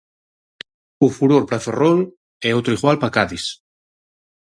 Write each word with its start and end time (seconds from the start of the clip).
O 1.05 1.07
Furor 1.15 1.43
para 1.49 1.63
Ferrol 1.65 1.99
e 2.47 2.49
outro 2.57 2.75
igual 2.77 2.97
para 3.01 3.13
Cádiz. 3.17 3.45